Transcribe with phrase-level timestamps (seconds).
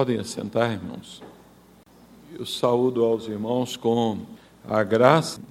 [0.00, 1.22] Podem assentar, irmãos.
[2.32, 4.20] Eu saúdo aos irmãos com
[4.66, 5.42] a graça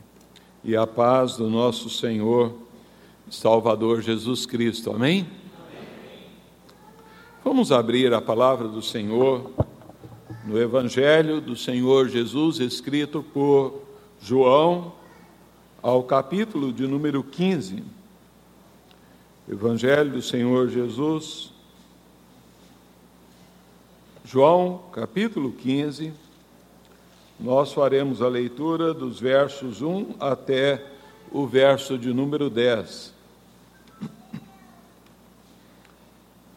[0.64, 2.56] e a paz do nosso Senhor
[3.30, 4.90] Salvador Jesus Cristo.
[4.90, 5.30] Amém?
[7.44, 9.52] Vamos abrir a palavra do Senhor
[10.44, 13.84] no Evangelho do Senhor Jesus, escrito por
[14.20, 14.94] João,
[15.80, 17.84] ao capítulo de número 15.
[19.48, 21.54] Evangelho do Senhor Jesus,
[24.32, 26.14] João, capítulo 15.
[27.40, 30.86] Nós faremos a leitura dos versos 1 até
[31.32, 33.12] o verso de número 10.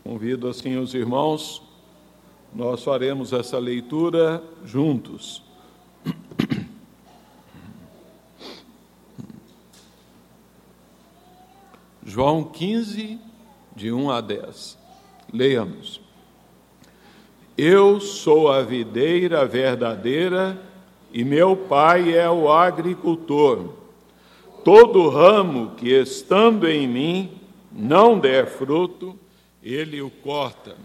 [0.04, 1.62] Convido assim os irmãos,
[2.54, 5.42] nós faremos essa leitura juntos.
[12.04, 13.18] João 15,
[13.74, 14.76] de 1 a 10.
[15.32, 16.01] Leiamos.
[17.56, 20.60] Eu sou a videira verdadeira
[21.12, 23.74] e meu pai é o agricultor.
[24.64, 27.30] Todo ramo que estando em mim
[27.70, 29.18] não der fruto,
[29.62, 30.76] ele o corta,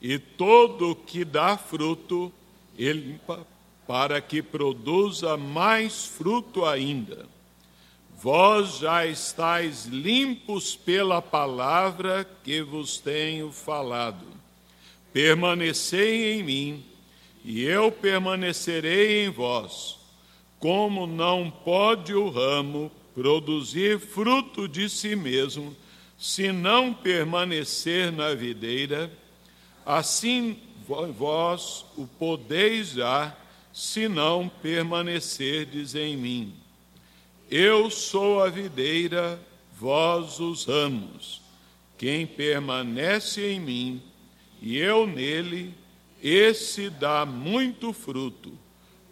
[0.00, 2.32] e todo que dá fruto,
[2.76, 3.46] ele limpa,
[3.86, 7.26] para que produza mais fruto ainda.
[8.16, 14.39] Vós já estáis limpos pela palavra que vos tenho falado.
[15.12, 16.84] Permanecei em mim,
[17.44, 19.98] e eu permanecerei em vós.
[20.58, 25.74] Como não pode o ramo produzir fruto de si mesmo,
[26.18, 29.10] se não permanecer na videira,
[29.84, 30.58] assim
[31.16, 33.36] vós o podeis já,
[33.72, 36.54] se não permanecerdes em mim.
[37.50, 39.40] Eu sou a videira,
[39.78, 41.40] vós os ramos.
[41.96, 44.02] Quem permanece em mim
[44.60, 45.74] e eu nele,
[46.22, 48.52] esse dá muito fruto,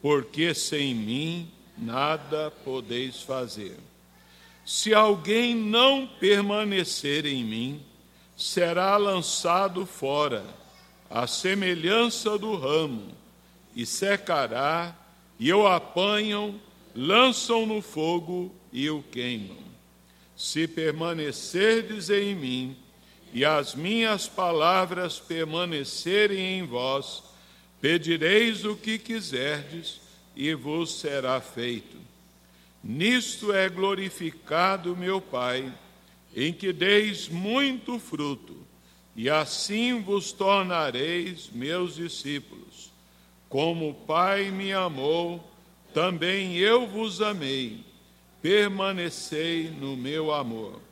[0.02, 3.76] porque sem mim nada podeis fazer.
[4.64, 7.80] Se alguém não permanecer em mim,
[8.36, 10.44] será lançado fora,
[11.08, 13.14] à semelhança do ramo,
[13.74, 14.94] e secará,
[15.40, 16.60] e o apanham
[16.94, 19.56] lançam no fogo e o queimam.
[20.36, 22.76] Se permanecerdes em mim
[23.32, 27.22] e as minhas palavras permanecerem em vós,
[27.80, 30.00] pedireis o que quiserdes
[30.34, 31.96] e vos será feito.
[32.82, 35.72] Nisto é glorificado meu Pai,
[36.34, 38.56] em que deis muito fruto,
[39.16, 42.90] e assim vos tornareis meus discípulos.
[43.48, 45.44] Como o Pai me amou,
[45.92, 47.84] também eu vos amei,
[48.40, 50.87] permanecei no meu amor.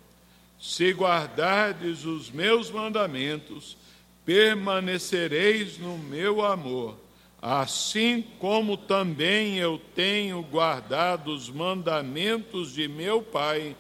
[0.59, 3.77] Se guardardes os meus mandamentos,
[4.25, 6.99] permanecereis no meu amor,
[7.41, 13.77] assim como também eu tenho guardado os mandamentos de meu Pai,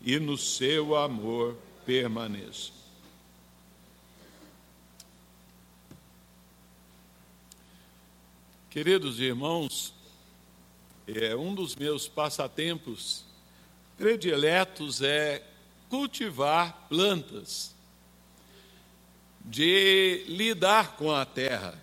[0.00, 2.72] e no seu amor permaneço.
[8.70, 9.92] Queridos irmãos,
[11.06, 13.24] é, um dos meus passatempos
[13.96, 15.42] prediletos é
[15.88, 17.74] cultivar plantas,
[19.44, 21.74] de lidar com a terra.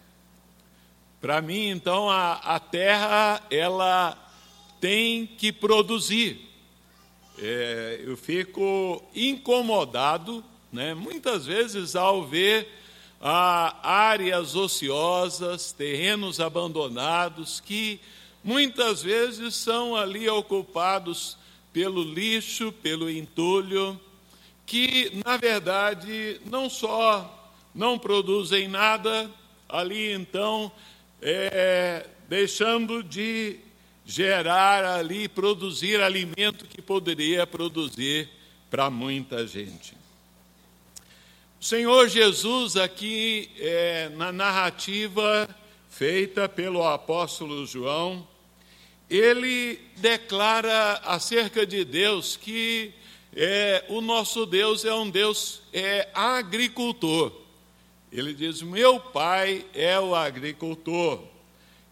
[1.19, 4.15] Para mim, então, a, a, terra ela
[4.79, 6.39] tem que produzir.
[7.39, 12.67] É, eu fico incomodado, né, muitas vezes, ao ver
[13.19, 17.99] ah, áreas ociosas, terrenos abandonados que
[18.43, 21.35] muitas vezes são ali ocupados
[21.75, 23.99] pelo lixo, pelo entulho,
[24.65, 29.29] que na verdade não só não produzem nada,
[29.67, 30.71] ali então
[31.21, 33.59] é, deixando de
[34.05, 38.29] gerar ali, produzir alimento que poderia produzir
[38.71, 39.97] para muita gente.
[41.59, 45.53] O Senhor Jesus, aqui é, na narrativa
[45.89, 48.25] feita pelo apóstolo João,
[49.09, 52.93] ele declara acerca de Deus que
[53.35, 57.31] é, o nosso Deus é um Deus é, agricultor.
[58.11, 61.21] Ele diz: Meu pai é o agricultor,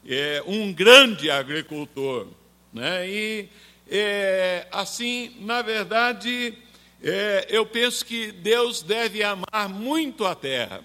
[0.08, 2.28] é um grande agricultor.
[2.72, 3.10] Né?
[3.10, 3.50] E
[3.90, 6.58] é, assim, na verdade,
[7.04, 10.82] é, eu penso que Deus deve amar muito a terra.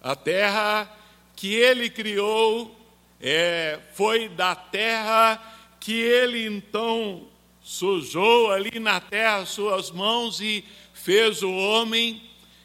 [0.00, 0.90] A terra
[1.36, 2.74] que ele criou
[3.20, 7.26] é, foi da terra que ele então
[7.62, 12.22] sujou ali na terra suas mãos e fez o homem.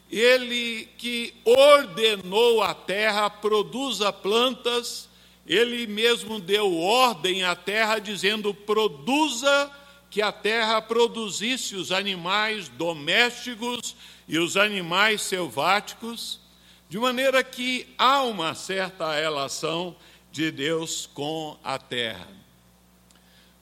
[0.09, 5.09] ele que ordenou a terra produza plantas,
[5.45, 9.71] ele mesmo deu ordem à terra, dizendo: produza,
[10.13, 13.95] que a terra produzisse os animais domésticos
[14.27, 16.39] e os animais selváticos,
[16.87, 19.95] de maneira que há uma certa relação
[20.31, 22.42] de Deus com a terra.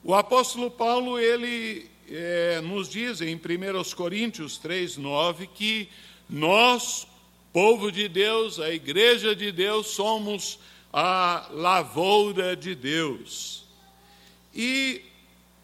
[0.04, 5.88] O apóstolo Paulo, ele é, nos diz em 1 Coríntios 3, 9, que
[6.28, 7.06] nós,
[7.52, 10.58] povo de Deus, a igreja de Deus, somos
[10.92, 13.62] a lavoura de Deus.
[14.52, 15.02] E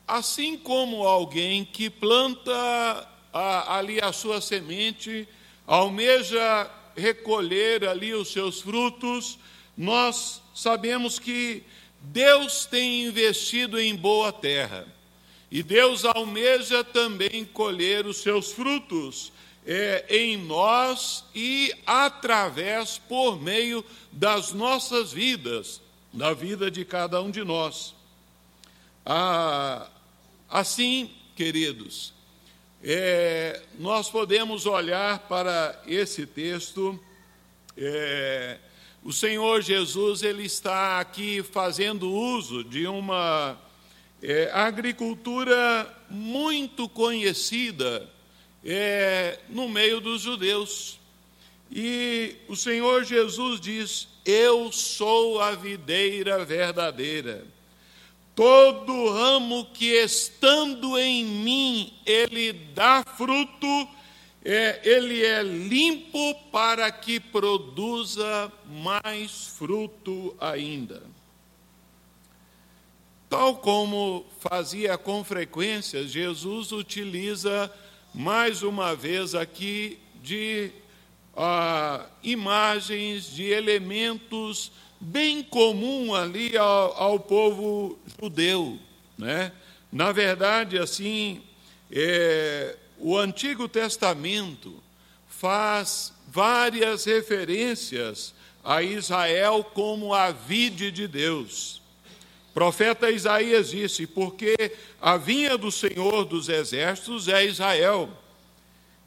[0.06, 5.26] assim como alguém que planta a, ali a sua semente,
[5.66, 9.36] almeja recolher ali os seus frutos,
[9.76, 11.64] nós sabemos que
[12.00, 14.86] Deus tem investido em boa terra
[15.50, 19.32] e Deus almeja também colher os seus frutos
[19.66, 25.80] é, em nós e através, por meio das nossas vidas,
[26.12, 27.94] da vida de cada um de nós.
[29.04, 29.88] Ah,
[30.48, 32.12] assim, queridos,
[32.82, 36.98] é, nós podemos olhar para esse texto.
[37.76, 38.58] É,
[39.02, 43.56] o Senhor Jesus ele está aqui fazendo uso de uma
[44.22, 48.08] é, agricultura muito conhecida
[48.64, 50.98] é, no meio dos judeus.
[51.70, 57.46] E o Senhor Jesus diz: Eu sou a videira verdadeira.
[58.34, 63.88] Todo ramo que estando em mim ele dá fruto,
[64.44, 71.02] é, ele é limpo para que produza mais fruto ainda.
[73.28, 77.70] Tal como fazia com frequência, Jesus utiliza
[78.14, 80.70] mais uma vez aqui de
[81.36, 88.78] ah, imagens, de elementos bem comum ali ao, ao povo judeu,
[89.16, 89.52] né?
[89.92, 91.42] Na verdade, assim,
[91.90, 94.82] é, o Antigo Testamento
[95.28, 98.34] faz várias referências
[98.64, 101.80] a Israel como a vide de Deus.
[102.50, 108.10] O profeta Isaías disse: Porque a vinha do Senhor dos Exércitos é Israel.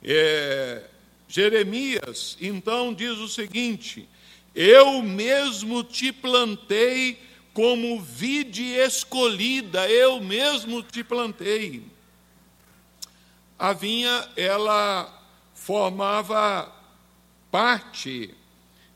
[0.03, 0.83] É,
[1.27, 4.07] Jeremias, então, diz o seguinte:
[4.55, 7.19] Eu mesmo te plantei
[7.53, 11.83] como vide escolhida, eu mesmo te plantei
[13.61, 15.21] a vinha ela
[15.53, 16.67] formava
[17.51, 18.33] parte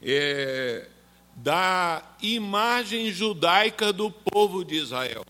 [0.01, 0.87] é,
[1.35, 5.23] da imagem judaica do povo de Israel.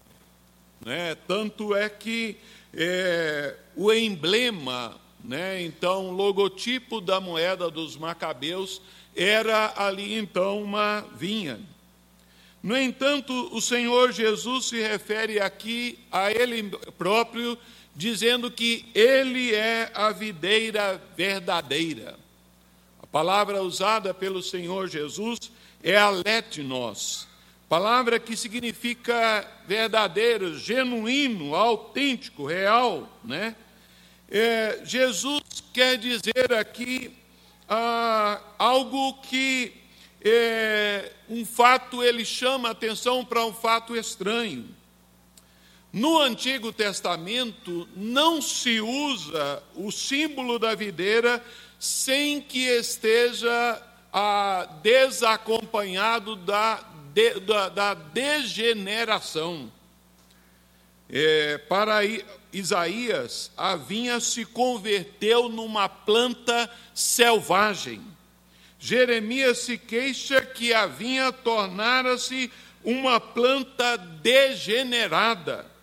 [0.80, 1.16] Né?
[1.28, 2.38] Tanto é que
[2.74, 5.62] é, o emblema, né?
[5.64, 8.82] então, o logotipo da moeda dos macabeus
[9.14, 11.60] era ali então uma vinha.
[12.64, 17.58] No entanto, o Senhor Jesus se refere aqui a Ele próprio
[17.96, 22.20] dizendo que ele é a videira verdadeira.
[23.02, 25.52] A palavra usada pelo Senhor Jesus
[25.82, 27.28] é aletnos,
[27.70, 33.56] palavra que significa verdadeiro, genuíno, autêntico, real, né?
[34.30, 37.12] É, Jesus quer dizer aqui
[37.70, 39.74] ah, algo que
[40.24, 44.68] é, um fato ele chama atenção para um fato estranho.
[45.96, 51.42] No Antigo Testamento não se usa o símbolo da videira
[51.80, 56.84] sem que esteja ah, desacompanhado da,
[57.14, 59.72] de, da, da degeneração.
[61.10, 62.02] É, para
[62.52, 68.02] Isaías, a vinha se converteu numa planta selvagem.
[68.78, 72.52] Jeremias se queixa que a vinha tornara-se
[72.84, 75.74] uma planta degenerada.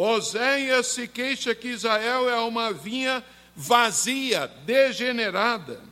[0.00, 3.22] Oséias se queixa que Israel é uma vinha
[3.56, 5.82] vazia, degenerada.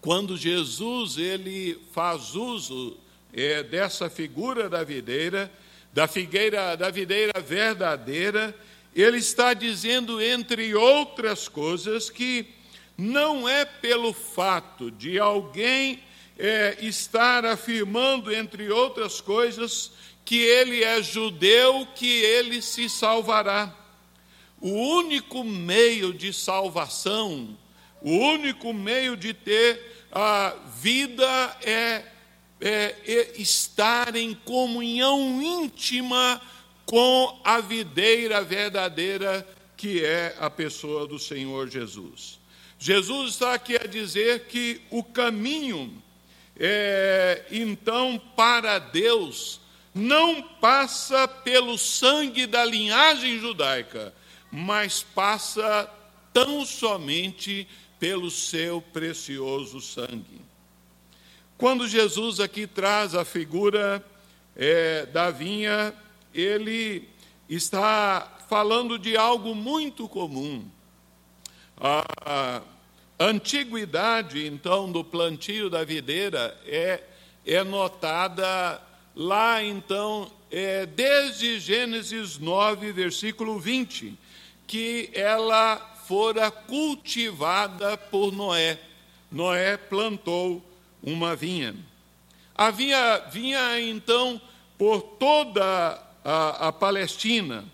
[0.00, 2.96] Quando Jesus ele faz uso
[3.32, 5.50] é, dessa figura da videira,
[5.92, 8.56] da figueira, da videira verdadeira,
[8.94, 12.46] ele está dizendo, entre outras coisas, que
[12.96, 16.04] não é pelo fato de alguém
[16.38, 19.90] é, estar afirmando, entre outras coisas,
[20.30, 23.76] que ele é judeu, que ele se salvará.
[24.60, 27.58] O único meio de salvação,
[28.00, 31.26] o único meio de ter a vida
[31.64, 32.04] é,
[32.60, 36.40] é, é estar em comunhão íntima
[36.86, 39.44] com a videira verdadeira
[39.76, 42.38] que é a pessoa do Senhor Jesus.
[42.78, 46.00] Jesus está aqui a dizer que o caminho,
[46.56, 49.60] é, então, para Deus,
[49.94, 54.14] não passa pelo sangue da linhagem judaica,
[54.50, 55.88] mas passa
[56.32, 57.66] tão somente
[57.98, 60.40] pelo seu precioso sangue.
[61.58, 64.04] Quando Jesus aqui traz a figura
[64.56, 65.92] é, da vinha,
[66.32, 67.08] ele
[67.48, 70.64] está falando de algo muito comum.
[71.76, 72.62] A
[73.18, 77.02] antiguidade, então, do plantio da videira é,
[77.44, 78.80] é notada
[79.20, 84.14] lá, então, é, desde Gênesis 9, versículo 20,
[84.66, 88.78] que ela fora cultivada por Noé.
[89.30, 90.64] Noé plantou
[91.02, 91.76] uma vinha.
[92.54, 94.40] Havia vinha então
[94.78, 97.66] por toda a, a Palestina,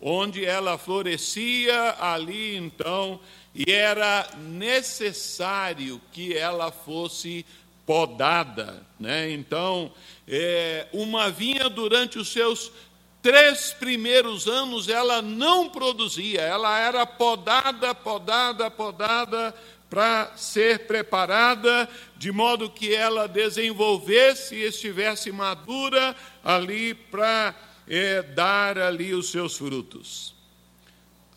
[0.00, 3.20] onde ela florescia ali então,
[3.54, 7.46] e era necessário que ela fosse
[7.88, 8.86] podada.
[9.00, 9.32] Né?
[9.32, 9.90] Então,
[10.28, 12.70] é, uma vinha durante os seus
[13.22, 19.54] três primeiros anos ela não produzia, ela era podada, podada, podada
[19.88, 26.14] para ser preparada de modo que ela desenvolvesse e estivesse madura
[26.44, 27.54] ali para
[27.88, 30.34] é, dar ali os seus frutos.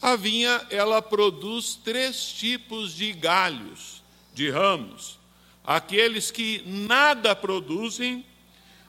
[0.01, 4.03] A vinha ela produz três tipos de galhos,
[4.33, 5.20] de ramos:
[5.63, 8.25] aqueles que nada produzem,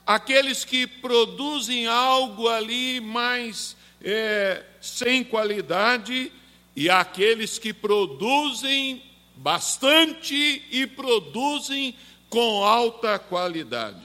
[0.06, 6.32] aqueles que produzem algo ali mais é, sem qualidade
[6.74, 9.02] e aqueles que produzem
[9.36, 11.94] bastante e produzem
[12.28, 14.00] com alta qualidade.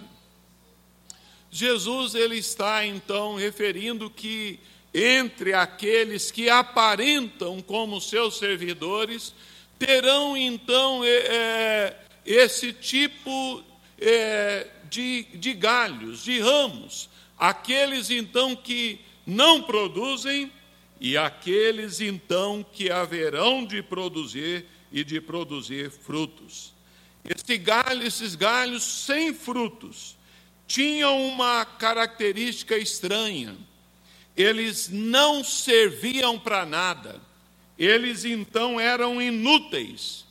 [1.50, 4.60] Jesus ele está então referindo que
[4.94, 9.34] entre aqueles que aparentam como seus servidores
[9.80, 13.64] terão então é, é esse tipo
[13.98, 20.52] é, de, de galhos, de ramos, aqueles então que não produzem
[21.00, 26.74] e aqueles então que haverão de produzir e de produzir frutos.
[27.24, 30.18] Este galho, esses galhos sem frutos
[30.68, 33.56] tinham uma característica estranha.
[34.36, 37.22] Eles não serviam para nada.
[37.80, 40.26] Eles então eram inúteis.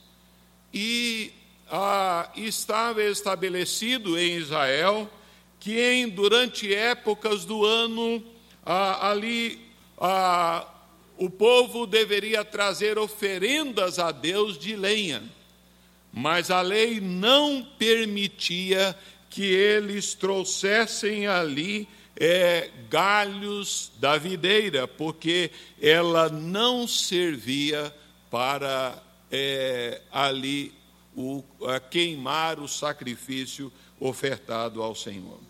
[0.74, 1.32] E
[1.70, 5.10] ah, estava estabelecido em Israel
[5.58, 8.22] que em, durante épocas do ano
[8.64, 9.60] ah, ali
[9.98, 10.66] ah,
[11.16, 15.22] o povo deveria trazer oferendas a Deus de lenha,
[16.12, 18.96] mas a lei não permitia
[19.30, 27.94] que eles trouxessem ali é, galhos da videira, porque ela não servia
[28.30, 30.72] para é, ali
[31.16, 31.42] o,
[31.90, 35.40] queimar o sacrifício ofertado ao Senhor.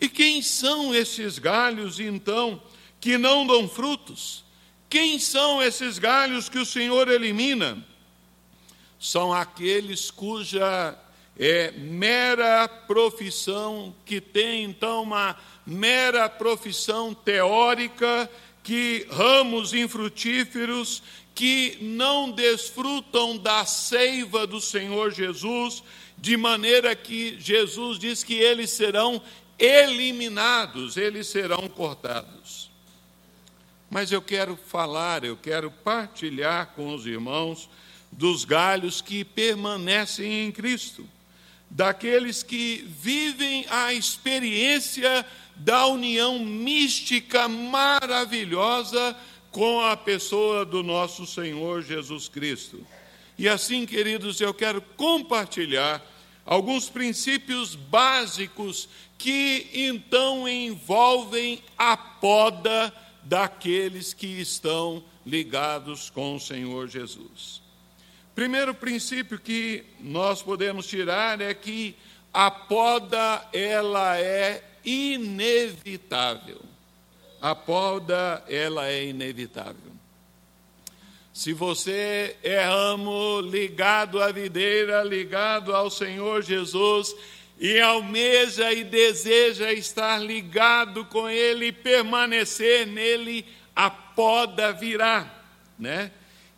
[0.00, 2.60] E quem são esses galhos, então,
[3.00, 4.44] que não dão frutos?
[4.88, 7.86] Quem são esses galhos que o Senhor elimina?
[8.98, 10.98] São aqueles cuja
[11.38, 18.28] é, mera profissão, que tem então uma mera profissão teórica,
[18.62, 21.02] que ramos infrutíferos,
[21.40, 25.82] que não desfrutam da seiva do Senhor Jesus,
[26.18, 29.22] de maneira que Jesus diz que eles serão
[29.58, 32.70] eliminados, eles serão cortados.
[33.88, 37.70] Mas eu quero falar, eu quero partilhar com os irmãos
[38.12, 41.08] dos galhos que permanecem em Cristo,
[41.70, 45.24] daqueles que vivem a experiência
[45.56, 49.16] da união mística maravilhosa
[49.50, 52.84] com a pessoa do nosso Senhor Jesus Cristo.
[53.36, 56.04] E assim, queridos, eu quero compartilhar
[56.44, 58.88] alguns princípios básicos
[59.18, 62.92] que então envolvem a poda
[63.22, 67.60] daqueles que estão ligados com o Senhor Jesus.
[68.34, 71.94] Primeiro princípio que nós podemos tirar é que
[72.32, 76.69] a poda ela é inevitável
[77.40, 79.90] a poda ela é inevitável.
[81.32, 87.14] Se você é ramo ligado à videira, ligado ao Senhor Jesus,
[87.58, 95.30] e almeja e deseja estar ligado com Ele permanecer nele, a poda virá,
[95.78, 96.10] né?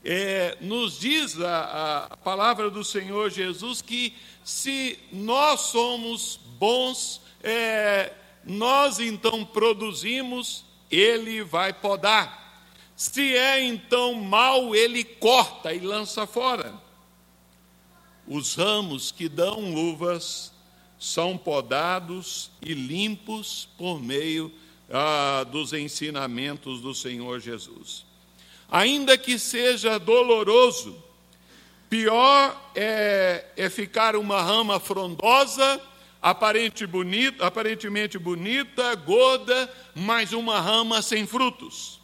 [0.05, 4.12] É, nos diz a, a palavra do Senhor Jesus que
[4.45, 8.12] se nós somos bons, é,
[8.45, 12.42] nós então produzimos ele vai podar.
[12.94, 16.75] Se é então mal, ele corta e lança fora.
[18.28, 20.52] os ramos que dão uvas
[20.99, 24.52] são podados e limpos por meio
[24.88, 28.04] ah, dos ensinamentos do Senhor Jesus.
[28.70, 31.02] Ainda que seja doloroso,
[31.90, 35.80] pior é, é ficar uma rama frondosa,
[36.23, 42.00] aparente bonita, aparentemente bonita, gorda, mas uma rama sem frutos.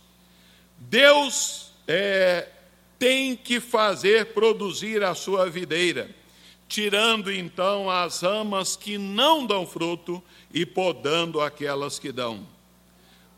[0.76, 2.48] Deus é,
[2.98, 6.10] tem que fazer produzir a sua videira,
[6.66, 10.22] tirando então as ramas que não dão fruto
[10.52, 12.44] e podando aquelas que dão.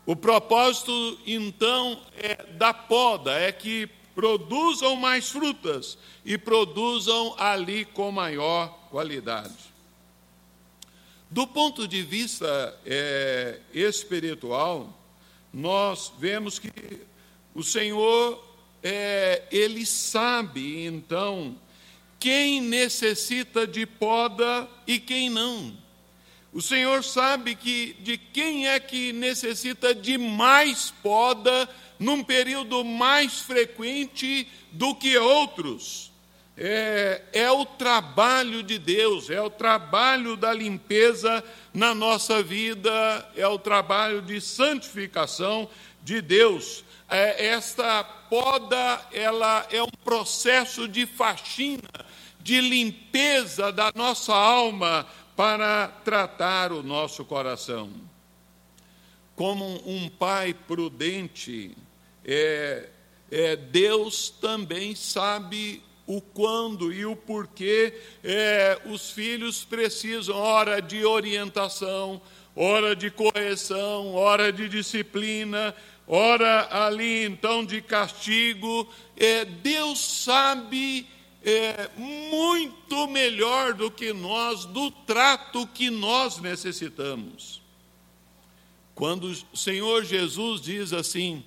[0.03, 8.11] O propósito então é da poda é que produzam mais frutas e produzam ali com
[8.11, 9.70] maior qualidade.
[11.31, 14.93] Do ponto de vista é, espiritual,
[15.53, 16.69] nós vemos que
[17.55, 18.43] o Senhor
[18.83, 21.55] é, ele sabe, então,
[22.19, 25.73] quem necessita de poda e quem não.
[26.51, 33.39] O Senhor sabe que de quem é que necessita de mais poda num período mais
[33.39, 36.10] frequente do que outros.
[36.63, 43.47] É, é, o trabalho de Deus, é o trabalho da limpeza na nossa vida, é
[43.47, 45.67] o trabalho de santificação
[46.03, 51.89] de Deus é, esta poda ela é um processo de faxina,
[52.39, 57.91] de limpeza da nossa alma para tratar o nosso coração.
[59.35, 61.75] Como um pai prudente,
[62.23, 62.89] é,
[63.29, 65.83] é, Deus também sabe
[66.15, 72.21] o quando e o porquê é, os filhos precisam, hora de orientação,
[72.53, 75.73] hora de correção, hora de disciplina,
[76.05, 78.91] ora ali então de castigo.
[79.15, 81.07] É, Deus sabe
[81.43, 87.61] é, muito melhor do que nós do trato que nós necessitamos.
[88.93, 91.43] Quando o Senhor Jesus diz assim: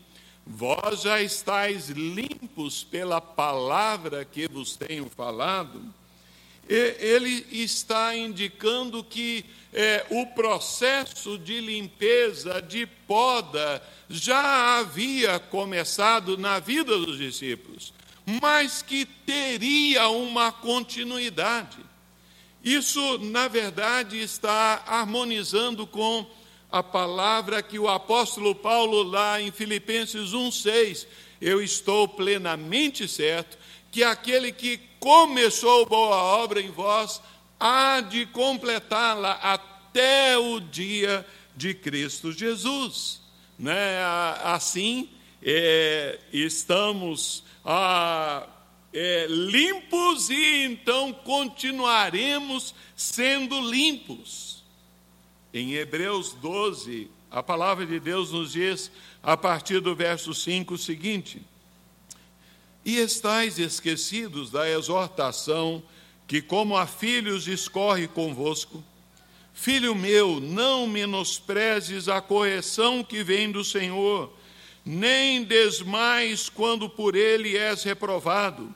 [0.46, 5.82] Vós já estáis limpos pela palavra que vos tenho falado,
[6.68, 16.58] ele está indicando que é, o processo de limpeza, de poda, já havia começado na
[16.58, 17.92] vida dos discípulos,
[18.40, 21.78] mas que teria uma continuidade.
[22.62, 26.24] Isso, na verdade, está harmonizando com
[26.74, 31.06] a palavra que o apóstolo Paulo, lá em Filipenses 1,6,
[31.40, 33.56] eu estou plenamente certo
[33.92, 37.22] que aquele que começou boa obra em vós
[37.60, 43.20] há de completá-la até o dia de Cristo Jesus.
[43.56, 44.02] Né?
[44.42, 45.08] Assim,
[45.40, 47.44] é, estamos
[48.92, 54.53] é, limpos e então continuaremos sendo limpos.
[55.54, 58.90] Em Hebreus 12, a palavra de Deus nos diz,
[59.22, 61.40] a partir do verso 5, o seguinte:
[62.84, 65.82] E estáis esquecidos da exortação
[66.26, 68.84] que, como a filhos, discorre convosco
[69.54, 74.36] Filho meu, não menosprezes a correção que vem do Senhor,
[74.84, 78.74] nem desmais quando por ele és reprovado,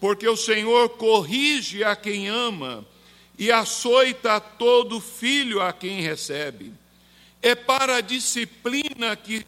[0.00, 2.86] porque o Senhor corrige a quem ama
[3.38, 6.72] e açoita todo filho a quem recebe.
[7.42, 9.44] É para a disciplina que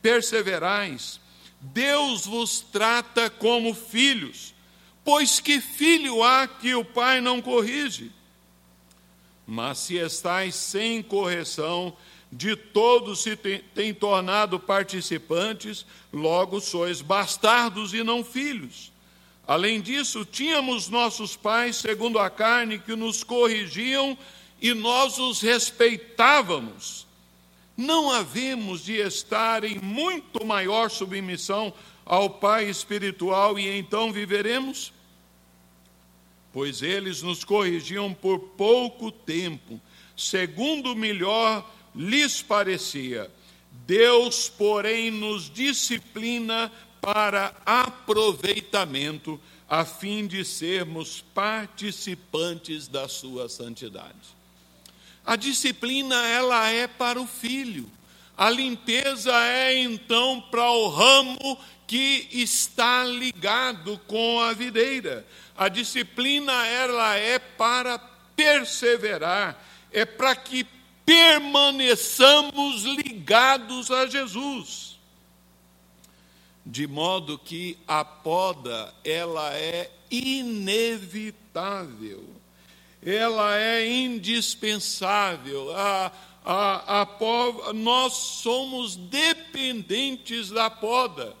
[0.00, 1.20] perseverais.
[1.60, 4.54] Deus vos trata como filhos,
[5.04, 8.10] pois que filho há que o pai não corrige?
[9.46, 11.96] Mas se estáis sem correção,
[12.30, 18.91] de todos se tem, tem tornado participantes, logo sois bastardos e não filhos.
[19.52, 24.16] Além disso, tínhamos nossos pais, segundo a carne, que nos corrigiam
[24.60, 27.06] e nós os respeitávamos.
[27.76, 31.70] Não havemos de estar em muito maior submissão
[32.04, 34.92] ao Pai espiritual e então viveremos?
[36.52, 39.80] pois eles nos corrigiam por pouco tempo,
[40.16, 43.30] segundo melhor lhes parecia.
[43.86, 46.70] Deus, porém, nos disciplina
[47.02, 49.38] para aproveitamento,
[49.68, 54.36] a fim de sermos participantes da sua santidade.
[55.26, 57.90] A disciplina ela é para o filho.
[58.36, 65.26] A limpeza é então para o ramo que está ligado com a videira.
[65.56, 67.98] A disciplina ela é para
[68.34, 69.60] perseverar,
[69.90, 70.66] é para que
[71.04, 74.91] permaneçamos ligados a Jesus.
[76.64, 81.42] De modo que a poda ela é inevitável,
[83.04, 85.74] ela é indispensável.
[85.76, 86.12] A,
[86.44, 91.34] a, a nós somos dependentes da poda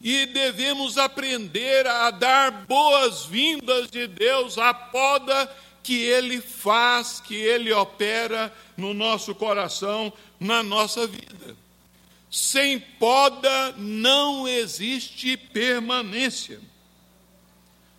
[0.00, 5.50] e devemos aprender a dar boas-vindas de Deus à poda
[5.82, 11.56] que Ele faz, que Ele opera no nosso coração, na nossa vida.
[12.30, 16.60] Sem poda não existe permanência.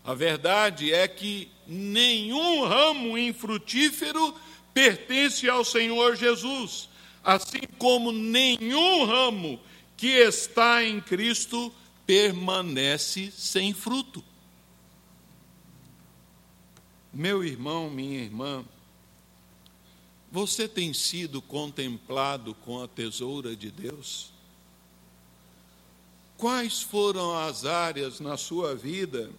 [0.04, 4.36] A verdade é que nenhum ramo infrutífero
[4.74, 6.89] pertence ao Senhor Jesus,
[7.24, 9.60] assim como nenhum ramo
[9.98, 11.74] que está em Cristo
[12.06, 14.24] permanece sem fruto.
[17.13, 18.63] Meu irmão, minha irmã,
[20.32, 24.32] você tem sido contemplado com a tesoura de Deus?
[26.38, 29.32] Quais foram as áreas na sua vida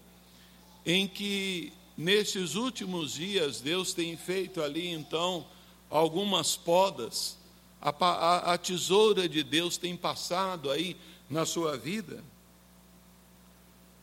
[0.85, 5.47] em que, nesses últimos dias, Deus tem feito ali, então,
[5.89, 7.39] algumas podas?
[7.81, 10.97] A, a, a tesoura de Deus tem passado aí
[11.29, 12.23] na sua vida?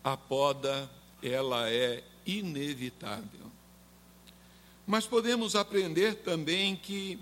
[0.04, 0.90] A poda,
[1.22, 3.52] ela é inevitável.
[4.88, 7.20] Mas podemos aprender também que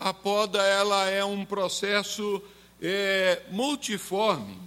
[0.00, 2.42] a poda ela é um processo
[2.82, 4.58] é, multiforme.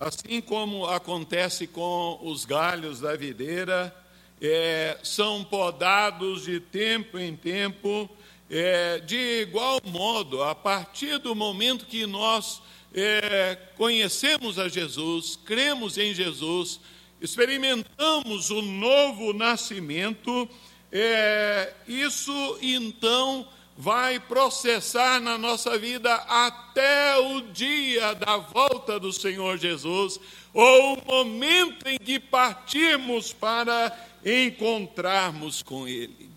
[0.00, 3.94] Assim como acontece com os galhos da videira,
[4.42, 8.10] é, são podados de tempo em tempo,
[8.50, 12.60] é, de igual modo, a partir do momento que nós
[12.92, 16.80] é, conhecemos a Jesus, cremos em Jesus,
[17.20, 20.48] experimentamos o novo nascimento,
[20.92, 29.56] é, isso então vai processar na nossa vida até o dia da volta do Senhor
[29.56, 30.20] Jesus,
[30.52, 36.28] ou o momento em que partirmos para encontrarmos com Ele.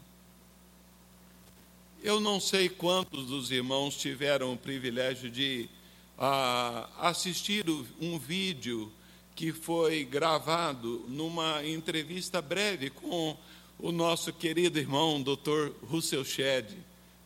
[2.02, 5.70] Eu não sei quantos dos irmãos tiveram o privilégio de
[6.18, 7.66] ah, assistir
[8.00, 8.92] um vídeo
[9.36, 13.36] que foi gravado numa entrevista breve com
[13.80, 15.72] o nosso querido irmão, Dr.
[15.84, 16.68] Russell Shedd,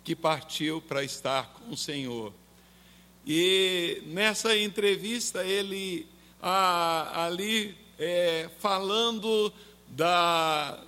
[0.03, 2.33] que partiu para estar com o Senhor.
[3.25, 6.07] E nessa entrevista, ele
[6.41, 9.51] ah, ali é, falando
[9.87, 10.79] da,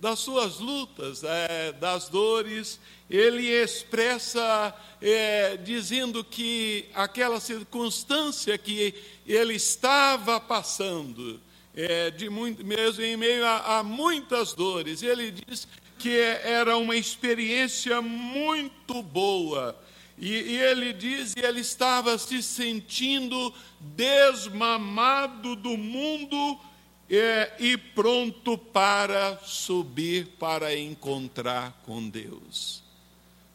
[0.00, 8.94] das suas lutas, é, das dores, ele expressa é, dizendo que aquela circunstância que
[9.26, 11.40] ele estava passando,
[11.74, 15.02] é, de muito, mesmo em meio a, a muitas dores.
[15.02, 15.66] Ele diz
[15.98, 19.78] que era uma experiência muito boa.
[20.18, 26.58] E, e, ele diz que ele estava se sentindo desmamado do mundo
[27.08, 32.82] é, e pronto para subir para encontrar com Deus.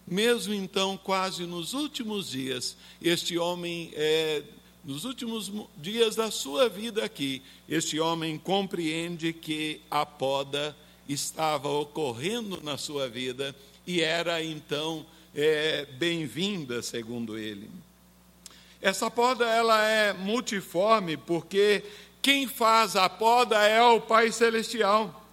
[0.08, 4.43] Mesmo então, quase nos últimos dias, este homem é,
[4.86, 10.78] nos últimos dias da sua vida aqui, este homem compreende que a poda
[11.10, 17.67] estava ocorrendo na sua vida e era então é, bem-vinda, segundo ele.
[18.80, 21.84] Essa poda ela é multiforme porque
[22.21, 25.24] quem faz a poda é o Pai Celestial.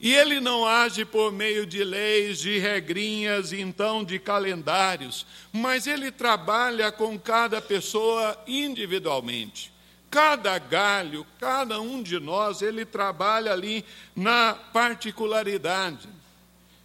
[0.00, 6.10] E ele não age por meio de leis, de regrinhas, então de calendários, mas ele
[6.10, 9.72] trabalha com cada pessoa individualmente.
[10.10, 16.08] Cada galho, cada um de nós, ele trabalha ali na particularidade.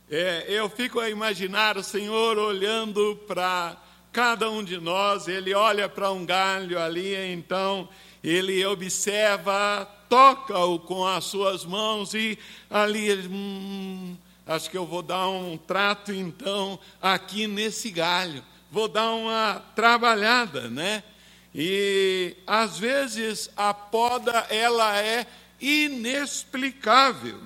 [0.10, 3.78] É, eu fico a imaginar o Senhor olhando para
[4.12, 7.88] cada um de nós, ele olha para um galho ali, então
[8.24, 12.38] ele observa toca-o com as suas mãos e
[12.70, 18.88] ali ele, hum, acho que eu vou dar um trato então aqui nesse galho, vou
[18.88, 21.04] dar uma trabalhada, né?
[21.54, 25.26] E às vezes a poda ela é
[25.62, 27.40] inexplicável.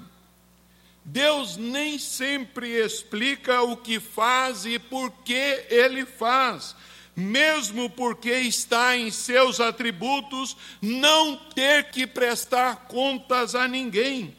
[1.06, 6.76] Deus nem sempre explica o que faz e por que ele faz
[7.16, 14.36] mesmo porque está em seus atributos não ter que prestar contas a ninguém,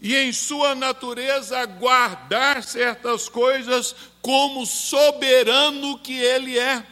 [0.00, 6.84] e em sua natureza guardar certas coisas como soberano que ele é.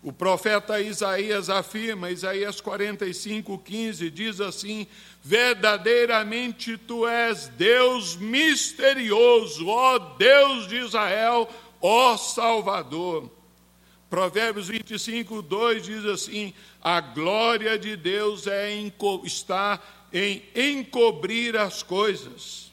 [0.00, 4.86] O profeta Isaías afirma, Isaías 45, 15, diz assim:
[5.22, 11.48] Verdadeiramente tu és Deus misterioso, ó Deus de Israel,
[11.82, 13.37] ó Salvador.
[14.08, 18.70] Provérbios 25, 2 diz assim: A glória de Deus é
[19.24, 19.80] está
[20.12, 22.72] em encobrir as coisas.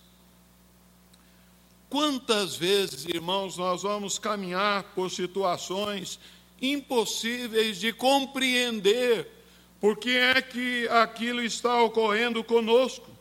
[1.89, 6.19] Quantas vezes, irmãos, nós vamos caminhar por situações
[6.61, 9.31] impossíveis de compreender
[9.79, 13.14] por que é que aquilo está ocorrendo conosco?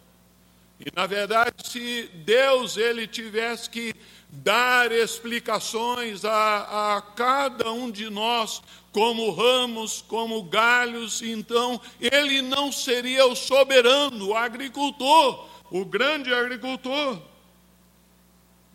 [0.85, 3.95] E na verdade, se Deus ele tivesse que
[4.29, 12.71] dar explicações a, a cada um de nós, como ramos, como galhos, então ele não
[12.71, 17.19] seria o soberano, o agricultor, o grande agricultor.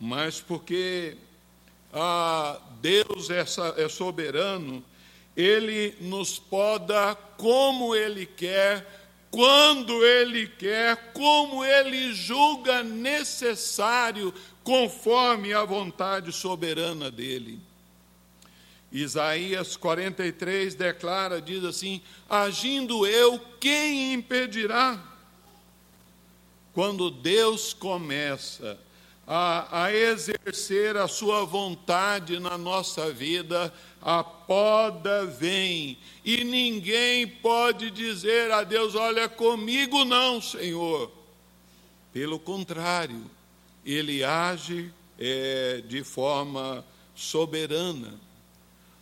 [0.00, 1.16] Mas porque
[1.92, 3.44] ah, Deus é,
[3.82, 4.84] é soberano,
[5.36, 8.99] ele nos poda como ele quer,
[9.30, 17.60] quando ele quer, como ele julga necessário, conforme a vontade soberana dele.
[18.90, 25.00] Isaías 43 declara, diz assim: Agindo eu, quem impedirá?
[26.72, 28.78] Quando Deus começa
[29.26, 37.90] a, a exercer a sua vontade na nossa vida, a poda vem, e ninguém pode
[37.90, 41.10] dizer a Deus: Olha, comigo não, Senhor.
[42.12, 43.30] Pelo contrário,
[43.84, 46.84] ele age é, de forma
[47.14, 48.18] soberana.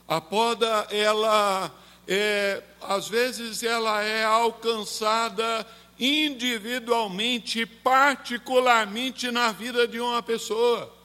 [0.06, 1.70] A poda, ela,
[2.06, 5.66] é, às vezes, ela é alcançada
[5.98, 10.97] individualmente, particularmente na vida de uma pessoa.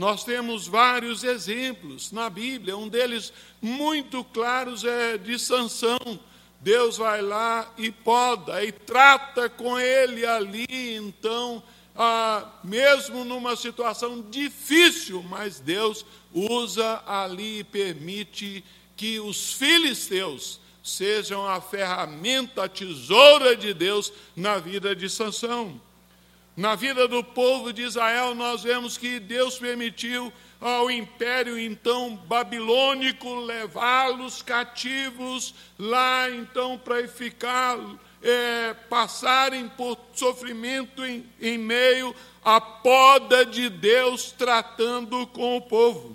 [0.00, 6.18] Nós temos vários exemplos na Bíblia, um deles muito claros é de Sansão.
[6.58, 11.62] Deus vai lá e poda e trata com ele ali, então,
[11.94, 18.64] ah, mesmo numa situação difícil, mas Deus usa ali e permite
[18.96, 25.78] que os filisteus sejam a ferramenta, a tesoura de Deus na vida de Sansão.
[26.60, 33.34] Na vida do povo de Israel, nós vemos que Deus permitiu ao império então babilônico
[33.36, 37.78] levá-los cativos lá então para ficar
[38.22, 46.14] é, passarem por sofrimento em, em meio à poda de Deus tratando com o povo.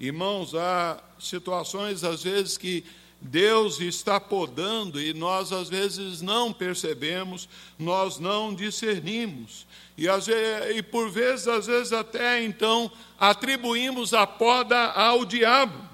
[0.00, 2.84] Irmãos, há situações às vezes que
[3.22, 9.64] Deus está podando e nós às vezes não percebemos, nós não discernimos.
[9.96, 15.88] E, vezes, e por vezes, às vezes até então, atribuímos a poda ao diabo.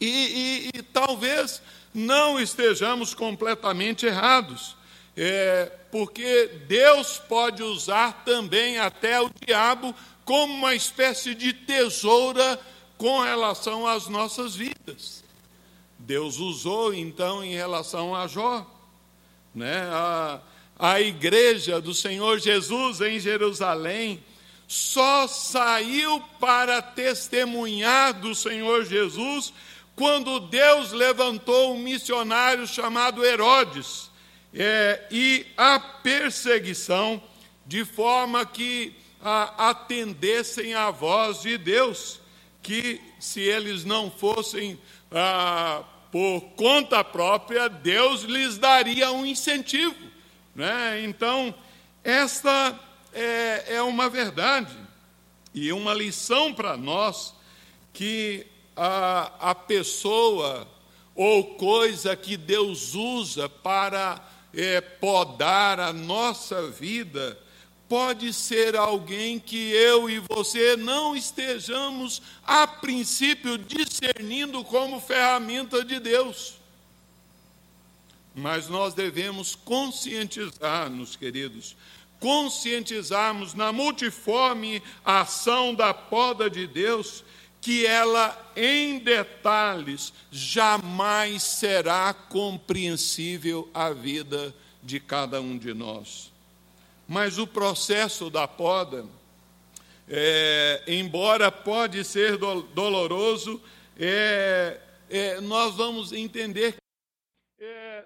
[0.00, 0.08] E,
[0.74, 1.62] e, e talvez
[1.94, 4.76] não estejamos completamente errados.
[5.16, 12.58] É, porque Deus pode usar também até o diabo como uma espécie de tesoura
[12.96, 15.19] com relação às nossas vidas.
[16.00, 18.66] Deus usou então em relação a Jó,
[19.54, 19.82] né?
[19.92, 20.40] A,
[20.78, 24.22] a igreja do Senhor Jesus em Jerusalém
[24.66, 29.52] só saiu para testemunhar do Senhor Jesus
[29.94, 34.10] quando Deus levantou um missionário chamado Herodes
[34.54, 37.22] é, e a perseguição
[37.66, 42.20] de forma que a, atendessem à voz de Deus,
[42.62, 44.78] que se eles não fossem
[45.12, 49.94] ah, por conta própria, Deus lhes daria um incentivo.
[50.54, 51.02] Né?
[51.04, 51.54] Então,
[52.02, 52.78] esta
[53.12, 54.76] é, é uma verdade
[55.54, 57.34] e uma lição para nós
[57.92, 58.46] que
[58.76, 60.66] a, a pessoa
[61.14, 64.20] ou coisa que Deus usa para
[64.54, 67.38] é, podar a nossa vida
[67.90, 75.98] pode ser alguém que eu e você não estejamos, a princípio, discernindo como ferramenta de
[75.98, 76.54] Deus.
[78.32, 81.76] Mas nós devemos conscientizar-nos, queridos,
[82.20, 87.24] conscientizarmos na multiforme ação da poda de Deus,
[87.60, 96.29] que ela, em detalhes, jamais será compreensível à vida de cada um de nós.
[97.10, 99.04] Mas o processo da poda,
[100.08, 103.60] é, embora pode ser do, doloroso,
[103.98, 106.76] é, é, nós vamos entender
[107.58, 108.04] que é,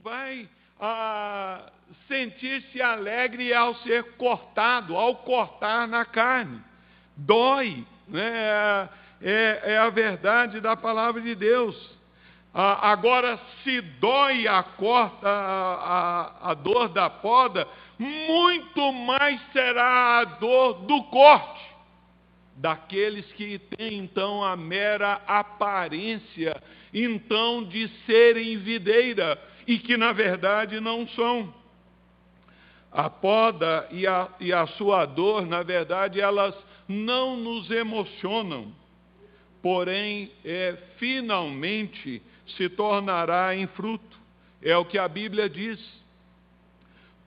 [0.00, 0.48] vai
[2.06, 6.62] sentir-se alegre ao ser cortado, ao cortar na carne.
[7.16, 8.88] Dói, né?
[9.20, 11.90] é, é a verdade da palavra de Deus.
[12.52, 15.74] Ah, agora, se dói a corta, a,
[16.42, 21.62] a, a dor da poda, muito mais será a dor do corte,
[22.56, 26.60] daqueles que têm então a mera aparência,
[26.92, 31.54] então de serem videira, e que na verdade não são.
[32.90, 36.56] A poda e a, e a sua dor, na verdade, elas
[36.88, 38.74] não nos emocionam,
[39.62, 42.20] porém, é, finalmente
[42.56, 44.18] se tornará em fruto.
[44.62, 45.80] É o que a Bíblia diz.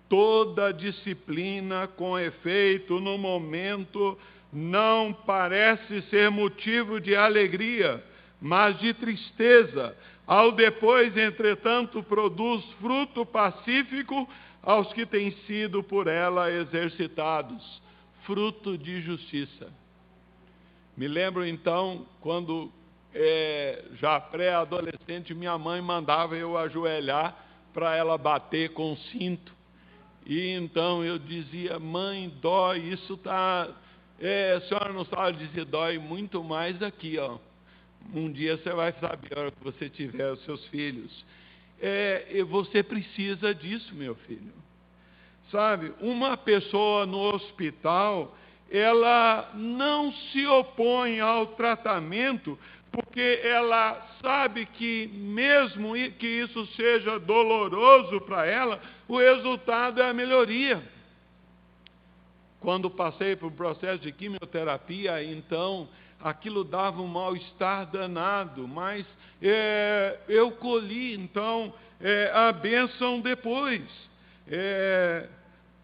[0.07, 4.17] Toda disciplina com efeito no momento
[4.51, 8.03] não parece ser motivo de alegria,
[8.39, 9.97] mas de tristeza.
[10.27, 14.29] Ao depois, entretanto, produz fruto pacífico
[14.61, 17.81] aos que têm sido por ela exercitados,
[18.23, 19.67] fruto de justiça.
[20.95, 22.71] Me lembro então, quando
[23.13, 27.35] é, já pré-adolescente, minha mãe mandava eu ajoelhar
[27.73, 29.53] para ela bater com o cinto.
[30.25, 33.69] E então eu dizia, mãe, dói, isso está
[34.19, 37.37] é, a senhora não sabe dizer, dói muito mais aqui, ó.
[38.13, 41.25] Um dia você vai saber, a hora que você tiver os seus filhos.
[41.81, 44.53] É, você precisa disso, meu filho.
[45.51, 48.35] Sabe, uma pessoa no hospital,
[48.71, 52.57] ela não se opõe ao tratamento,
[52.93, 60.13] porque ela sabe que, mesmo que isso seja doloroso para ela, o resultado é a
[60.13, 60.79] melhoria.
[62.59, 65.89] Quando passei por um processo de quimioterapia, então
[66.21, 69.05] aquilo dava um mal-estar danado, mas
[69.41, 73.81] é, eu colhi então é, a bênção depois.
[74.47, 75.27] É,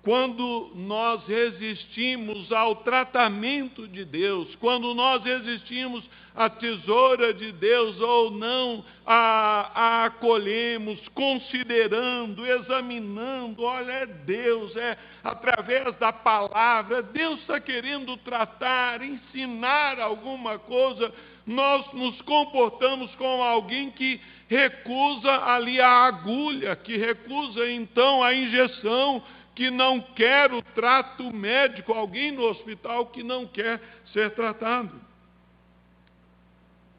[0.03, 8.31] quando nós resistimos ao tratamento de Deus, quando nós resistimos à tesoura de Deus ou
[8.31, 17.59] não a, a acolhemos, considerando, examinando, olha, é Deus, é através da palavra, Deus está
[17.59, 21.13] querendo tratar, ensinar alguma coisa,
[21.45, 29.23] nós nos comportamos como alguém que recusa ali a agulha, que recusa então a injeção,
[29.55, 33.81] que não quer o trato médico, alguém no hospital que não quer
[34.13, 35.08] ser tratado.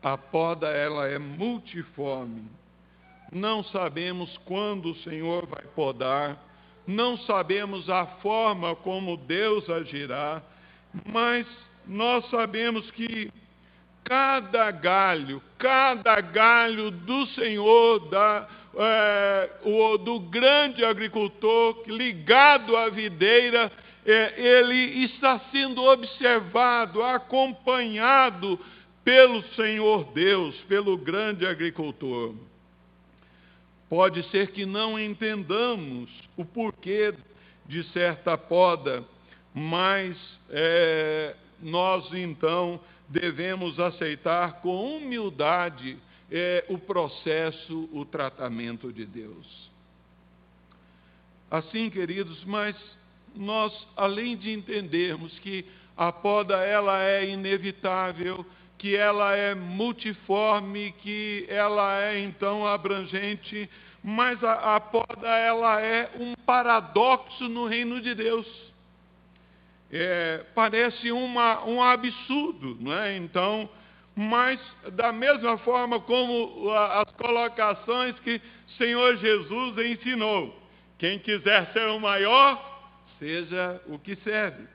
[0.02, 2.44] A poda ela é multiforme.
[3.30, 6.38] Não sabemos quando o Senhor vai podar,
[6.86, 10.42] não sabemos a forma como Deus agirá,
[11.04, 11.46] mas
[11.86, 13.30] nós sabemos que
[14.02, 23.70] cada galho, cada galho do Senhor, da, é, o, do grande agricultor ligado à videira,
[24.04, 28.58] é, ele está sendo observado, acompanhado
[29.11, 32.33] pelo Senhor Deus, pelo grande agricultor.
[33.88, 37.12] Pode ser que não entendamos o porquê
[37.66, 39.05] de certa poda,
[39.53, 40.16] mas
[40.49, 45.99] é, nós então devemos aceitar com humildade
[46.31, 49.68] é, o processo, o tratamento de Deus.
[51.51, 52.77] Assim, queridos, mas
[53.35, 55.64] nós, além de entendermos que
[55.96, 58.46] a poda ela é inevitável,
[58.80, 63.68] que ela é multiforme, que ela é então abrangente,
[64.02, 68.46] mas a, a poda ela é um paradoxo no reino de Deus.
[69.92, 73.18] É, parece uma, um absurdo, não é?
[73.18, 73.68] Então,
[74.16, 74.58] mas
[74.92, 78.40] da mesma forma como as colocações que
[78.78, 80.58] Senhor Jesus ensinou.
[80.96, 84.66] Quem quiser ser o maior, seja o que serve.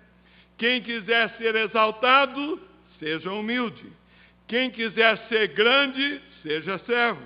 [0.60, 2.62] Quem quiser ser exaltado,
[3.00, 3.92] seja humilde.
[4.48, 7.22] Quem quiser ser grande, seja servo.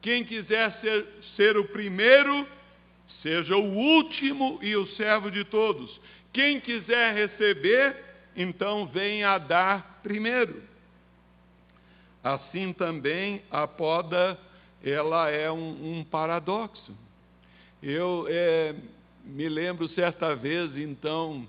[0.00, 2.46] Quem quiser ser, ser o primeiro,
[3.22, 6.00] seja o último e o servo de todos.
[6.32, 7.96] Quem quiser receber,
[8.36, 10.62] então venha a dar primeiro.
[12.22, 14.38] Assim também a poda,
[14.82, 16.96] ela é um, um paradoxo.
[17.82, 18.74] Eu é,
[19.24, 21.46] me lembro certa vez, então,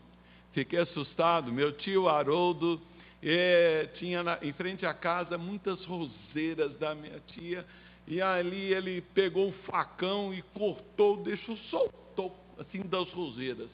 [0.53, 1.51] fiquei assustado.
[1.51, 2.81] Meu tio Haroldo
[3.21, 7.65] é, tinha na, em frente à casa muitas roseiras da minha tia,
[8.07, 13.69] e ali ele pegou um facão e cortou, deixou, soltou, assim, das roseiras.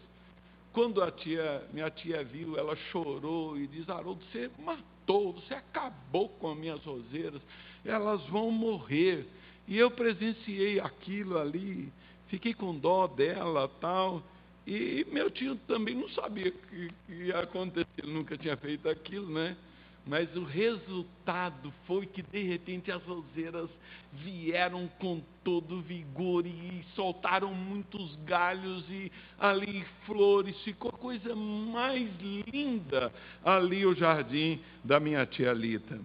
[0.71, 6.29] Quando a tia, minha tia viu, ela chorou e diz: Haroldo, você matou, você acabou
[6.29, 7.41] com as minhas roseiras,
[7.83, 9.27] elas vão morrer.
[9.67, 11.91] E eu presenciei aquilo ali,
[12.27, 14.23] fiquei com dó dela tal.
[14.65, 19.31] E meu tio também não sabia que, que ia acontecer, ele nunca tinha feito aquilo,
[19.31, 19.57] né?
[20.05, 23.69] mas o resultado foi que de repente as roseiras
[24.13, 32.09] vieram com todo vigor e soltaram muitos galhos e ali flores, ficou a coisa mais
[32.19, 33.13] linda
[33.45, 35.99] ali o jardim da minha tia Lita.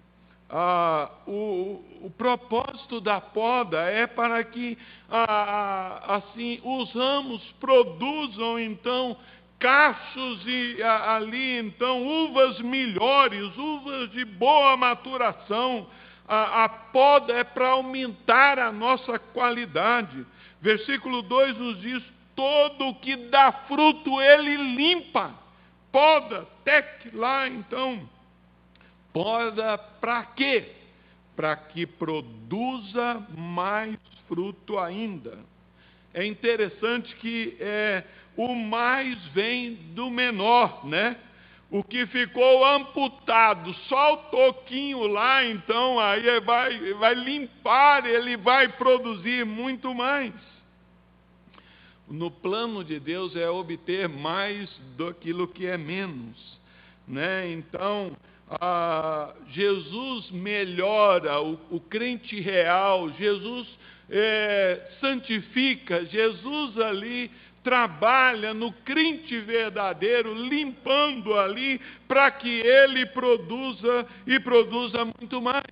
[0.48, 4.78] Ah, o, o, propósito da poda é para que
[5.10, 9.16] ah, assim os ramos produzam então
[9.58, 15.88] cachos e ali então uvas melhores, uvas de boa maturação.
[16.28, 20.24] A, a poda é para aumentar a nossa qualidade.
[20.60, 22.02] Versículo 2 nos diz:
[22.36, 25.32] todo que dá fruto ele limpa.
[25.90, 28.08] Poda, tec lá então.
[29.16, 30.72] Poda para quê?
[31.34, 33.96] Para que produza mais
[34.28, 35.38] fruto ainda.
[36.12, 38.04] É interessante que é,
[38.36, 41.16] o mais vem do menor, né?
[41.70, 48.68] O que ficou amputado, só o toquinho lá, então aí vai, vai limpar, ele vai
[48.68, 50.34] produzir muito mais.
[52.06, 56.60] No plano de Deus é obter mais do que é menos,
[57.08, 57.50] né?
[57.50, 58.14] Então,
[59.48, 63.66] Jesus melhora o, o, crente real, Jesus
[64.08, 67.30] é, santifica, Jesus ali
[67.64, 75.64] trabalha no crente verdadeiro, limpando ali, para que ele produza e produza muito mais.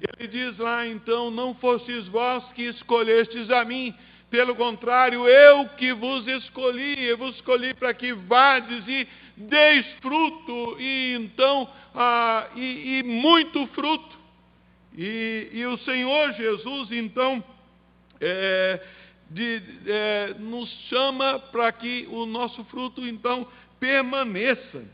[0.00, 3.94] Ele diz lá então: Não fostes vós que escolhestes a mim,
[4.30, 9.06] pelo contrário, eu que vos escolhi, eu vos escolhi para que vades e
[9.36, 14.16] deis fruto, e então, ah, e, e, muito fruto.
[14.96, 17.44] E, e, o Senhor Jesus, então,
[18.20, 18.80] é,
[19.30, 23.46] de, é, nos chama para que o nosso fruto então
[23.78, 24.84] permaneça.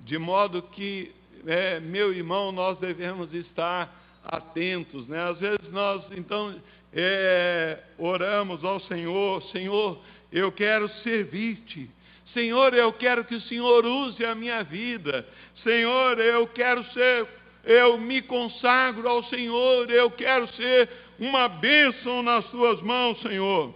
[0.00, 1.12] De modo que,
[1.46, 3.94] é, meu irmão, nós devemos estar
[4.24, 5.06] atentos.
[5.08, 5.22] Né?
[5.22, 6.54] Às vezes nós então
[6.92, 10.00] é, oramos ao Senhor, Senhor,
[10.30, 11.90] eu quero servir-te.
[12.34, 15.26] Senhor, eu quero que o Senhor use a minha vida.
[15.62, 17.26] Senhor, eu quero ser,
[17.64, 23.72] eu me consagro ao Senhor, eu quero ser uma bênção nas tuas mãos, Senhor.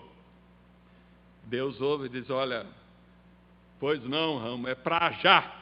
[1.44, 2.66] Deus ouve e diz: Olha,
[3.78, 5.59] pois não, Ramo, é para já.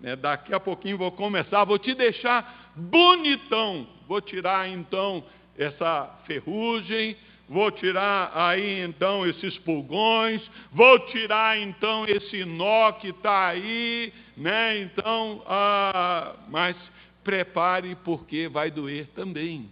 [0.00, 0.16] Né?
[0.16, 3.86] Daqui a pouquinho vou começar, vou te deixar bonitão.
[4.08, 5.22] Vou tirar então
[5.56, 7.16] essa ferrugem,
[7.50, 10.40] vou tirar aí então esses pulgões,
[10.70, 14.78] vou tirar então esse nó que está aí, né?
[14.78, 16.76] Então, ah, mas
[17.24, 19.68] prepare porque vai doer também.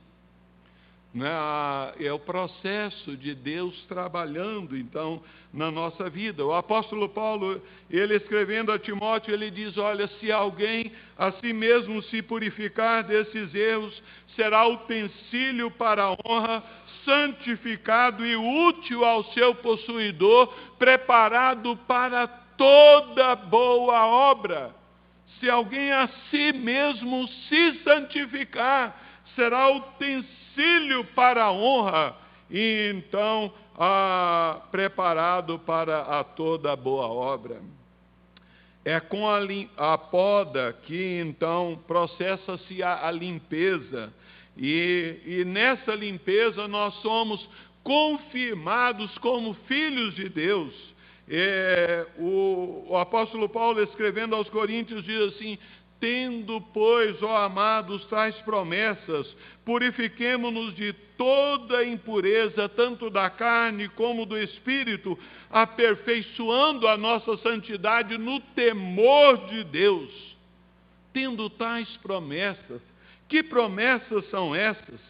[1.19, 2.07] Né?
[2.07, 5.21] É o processo de Deus trabalhando, então,
[5.53, 6.47] na nossa vida.
[6.47, 7.61] O apóstolo Paulo,
[7.91, 13.53] ele escrevendo a Timóteo, ele diz: Olha, se alguém a si mesmo se purificar desses
[13.53, 14.01] erros,
[14.37, 16.63] será utensílio para a honra,
[17.05, 24.73] santificado e útil ao seu possuidor, preparado para toda boa obra.
[25.41, 32.17] Se alguém a si mesmo se santificar, será utensílio auxílio para a honra,
[32.51, 37.61] e então ah, preparado para a toda boa obra.
[38.85, 39.39] É com a,
[39.77, 44.13] a poda que então processa-se a, a, limpeza,
[44.57, 47.49] e, e nessa limpeza nós somos
[47.85, 50.75] confirmados como filhos de Deus.
[51.31, 55.59] É, o, o, apóstolo Paulo, escrevendo aos Coríntios, diz assim:
[56.01, 59.27] Tendo, pois, ó amados, tais promessas,
[59.65, 65.19] purifiquemo-nos de toda impureza, tanto da carne como do espírito,
[65.51, 70.37] aperfeiçoando a nossa santidade no temor de Deus.
[71.13, 72.81] Tendo tais promessas,
[73.29, 75.01] que promessas são essas?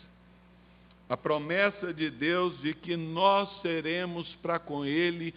[1.08, 5.34] A promessa de Deus de que nós seremos para com Ele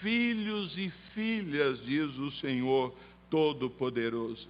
[0.00, 2.94] filhos e filhas, diz o Senhor
[3.30, 4.48] Todo-Poderoso.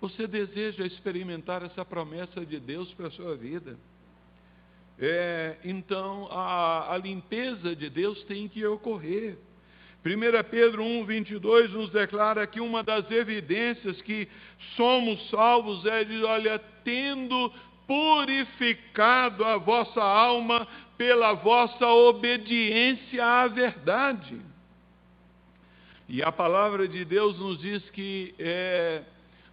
[0.00, 3.76] Você deseja experimentar essa promessa de Deus para a sua vida?
[5.00, 9.38] É, então, a, a limpeza de Deus tem que ocorrer.
[10.04, 14.28] 1 Pedro 1, 22 nos declara que uma das evidências que
[14.76, 17.52] somos salvos é de, olha, tendo
[17.86, 24.40] purificado a vossa alma pela vossa obediência à verdade.
[26.08, 29.02] E a palavra de Deus nos diz que é,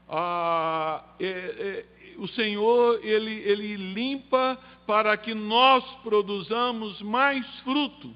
[0.10, 1.86] ah, é, é,
[2.18, 8.14] o Senhor ele, ele limpa para que nós produzamos mais fruto.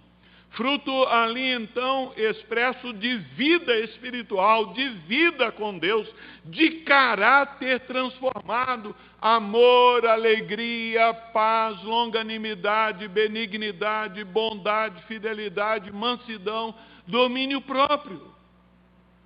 [0.52, 6.08] Fruto ali então expresso de vida espiritual, de vida com Deus,
[6.44, 16.74] de caráter transformado, amor, alegria, paz, longanimidade, benignidade, bondade, fidelidade, mansidão,
[17.06, 18.39] domínio próprio.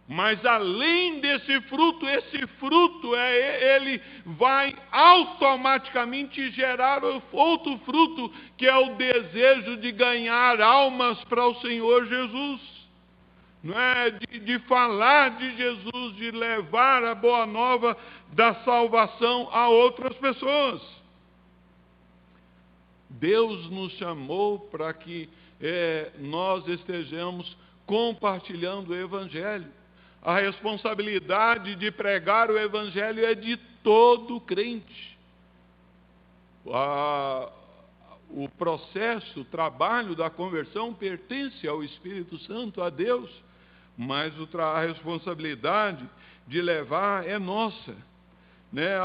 [0.07, 7.01] Mas além desse fruto, esse fruto é ele vai automaticamente gerar
[7.31, 12.61] outro fruto, que é o desejo de ganhar almas para o Senhor Jesus.
[13.63, 17.97] Não é de, de falar de Jesus, de levar a boa nova
[18.33, 20.81] da salvação a outras pessoas.
[23.09, 25.29] Deus nos chamou para que
[25.61, 29.71] é, nós estejamos compartilhando o Evangelho
[30.23, 35.17] a responsabilidade de pregar o Evangelho é de todo crente.
[38.29, 43.29] O processo, o trabalho da conversão pertence ao Espírito Santo, a Deus,
[43.97, 46.09] mas a responsabilidade
[46.47, 47.93] de levar é nossa.
[48.71, 48.95] Né?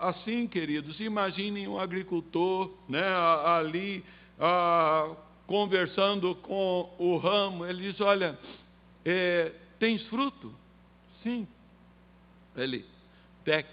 [0.00, 3.04] Assim, queridos, imaginem um agricultor né,
[3.44, 4.04] ali
[5.44, 8.38] conversando com o ramo, ele diz: Olha,
[9.04, 10.54] é, tens fruto?
[11.22, 11.46] Sim.
[12.56, 12.84] Ele,
[13.44, 13.66] tec.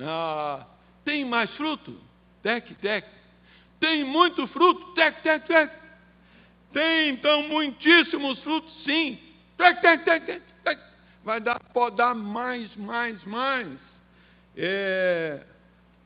[0.00, 0.66] Ah,
[1.04, 2.00] tem mais fruto?
[2.42, 3.06] Tec, tec.
[3.78, 4.94] Tem muito fruto?
[4.94, 5.72] Tec, tec, tec.
[6.72, 8.72] Tem então muitíssimos frutos?
[8.84, 9.18] Sim.
[9.56, 10.80] Tec, tec, tec, tec, tec.
[11.24, 13.78] Vai dar, pode dar mais, mais, mais.
[14.56, 15.44] É,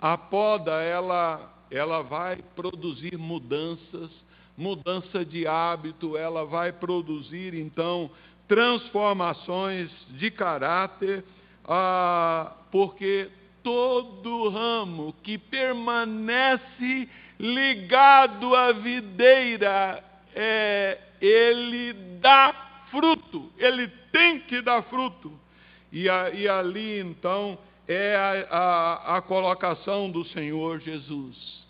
[0.01, 4.11] a poda, ela, ela vai produzir mudanças,
[4.57, 8.11] mudança de hábito, ela vai produzir então
[8.49, 11.25] transformações de caráter,
[11.65, 13.31] ah, porque
[13.63, 20.03] todo ramo que permanece ligado à videira,
[20.35, 25.33] é, ele dá fruto, ele tem que dar fruto.
[25.93, 31.65] E, a, e ali então é a, a, a colocação do Senhor Jesus.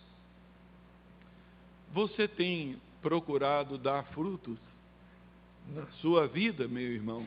[1.93, 4.59] Você tem procurado dar frutos?
[5.75, 7.27] Na sua vida, meu irmão,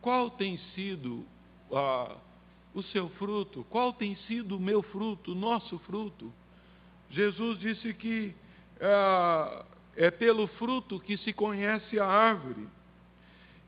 [0.00, 1.24] qual tem sido
[1.72, 2.16] ah,
[2.74, 3.64] o seu fruto?
[3.70, 6.32] Qual tem sido o meu fruto, o nosso fruto?
[7.10, 8.34] Jesus disse que
[8.80, 9.64] ah,
[9.96, 12.66] é pelo fruto que se conhece a árvore.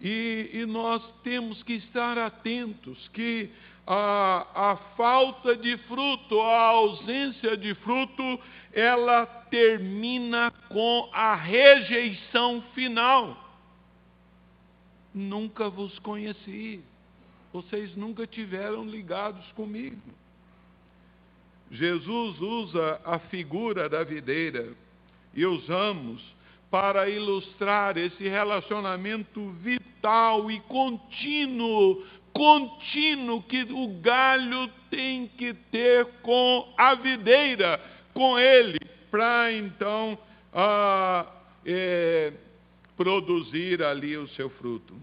[0.01, 3.51] E, e nós temos que estar atentos que
[3.87, 8.41] a, a falta de fruto, a ausência de fruto,
[8.77, 13.43] ela termina com a rejeição final.
[15.15, 16.85] Nunca vos conheci,
[17.51, 19.97] vocês nunca tiveram ligados comigo.
[21.71, 24.75] Jesus usa a figura da videira
[25.35, 26.23] e os ramos
[26.71, 32.05] para ilustrar esse relacionamento vital e contínuo
[32.37, 37.81] contínuo que o galho tem que ter com a videira,
[38.17, 38.79] com ele,
[39.11, 40.19] para então
[40.51, 41.31] ah,
[41.67, 42.33] é,
[42.97, 44.97] produzir ali o seu fruto.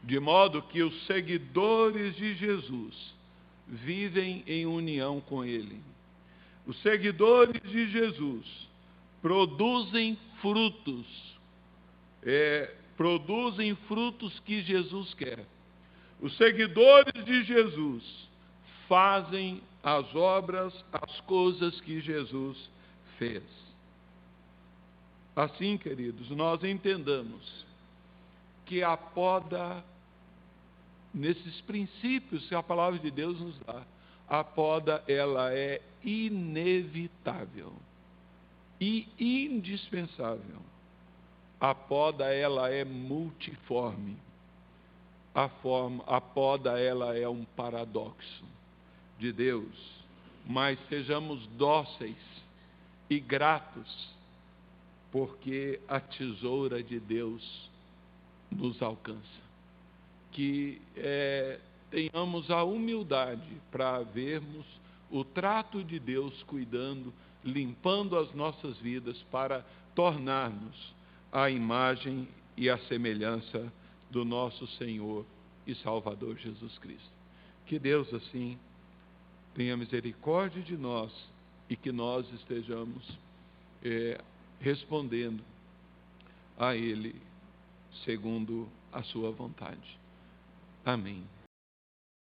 [0.00, 3.14] De modo que os seguidores de Jesus
[3.66, 5.82] vivem em união com ele.
[6.64, 8.46] Os seguidores de Jesus
[9.20, 11.06] produzem frutos,
[12.22, 15.44] é, produzem frutos que Jesus quer.
[16.20, 18.28] Os seguidores de Jesus
[18.88, 22.70] fazem as obras, as coisas que Jesus
[23.18, 23.42] fez.
[25.36, 27.66] Assim, queridos, nós entendamos
[28.66, 29.84] que a poda,
[31.12, 33.82] nesses princípios que a palavra de Deus nos dá,
[34.28, 37.72] a poda ela é inevitável
[38.80, 40.62] e indispensável.
[41.60, 44.16] A poda ela é multiforme
[45.34, 48.44] a, forma, a poda ela é um paradoxo
[49.24, 49.74] de Deus,
[50.46, 52.16] mas sejamos dóceis
[53.08, 54.10] e gratos,
[55.10, 57.70] porque a tesoura de Deus
[58.50, 59.42] nos alcança.
[60.30, 61.58] Que é,
[61.90, 64.66] tenhamos a humildade para vermos
[65.10, 67.10] o trato de Deus cuidando,
[67.42, 69.64] limpando as nossas vidas para
[69.94, 70.94] tornar-nos
[71.32, 73.72] a imagem e a semelhança
[74.10, 75.24] do nosso Senhor
[75.66, 77.14] e Salvador Jesus Cristo.
[77.64, 78.58] Que Deus, assim,
[79.54, 81.12] tenha misericórdia de nós
[81.68, 83.18] e que nós estejamos
[83.82, 84.20] é,
[84.60, 85.42] respondendo
[86.58, 87.14] a Ele
[88.04, 89.98] segundo a Sua vontade.
[90.84, 91.24] Amém.